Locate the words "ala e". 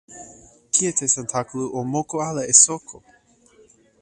2.27-2.53